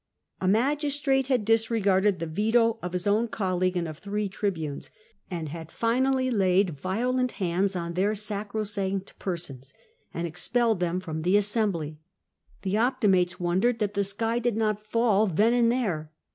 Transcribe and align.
A 0.39 0.47
magistrate 0.47 1.27
had 1.27 1.45
disregarded 1.45 2.17
the 2.17 2.25
veto 2.25 2.79
of 2.81 2.93
his 2.93 3.05
own 3.05 3.27
col 3.27 3.57
league 3.57 3.77
and 3.77 3.87
of 3.87 3.99
three 3.99 4.27
tribunes, 4.29 4.89
and 5.29 5.49
had 5.49 5.71
finally 5.71 6.31
laid 6.31 6.71
violent 6.71 7.33
hands 7.33 7.75
on 7.75 7.93
their 7.93 8.15
sacrosanct 8.15 9.19
persons 9.19 9.75
and 10.11 10.25
expelled 10.25 10.79
them 10.79 11.01
from 11.01 11.21
the 11.21 11.37
Assembly. 11.37 11.99
The 12.63 12.77
Optimates 12.79 13.35
wonderc^d 13.35 13.77
that 13.77 13.93
the 13.93 14.03
sky 14.03 14.39
did 14.39 14.57
not 14.57 14.83
fall 14.87 15.27
then 15.27 15.53
and 15.53 15.71
there. 15.71 16.11